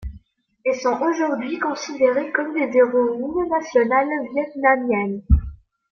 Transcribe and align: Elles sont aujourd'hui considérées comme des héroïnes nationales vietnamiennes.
Elles 0.65 0.81
sont 0.81 0.99
aujourd'hui 0.99 1.59
considérées 1.59 2.31
comme 2.31 2.55
des 2.55 2.75
héroïnes 2.75 3.47
nationales 3.51 4.07
vietnamiennes. 4.33 5.21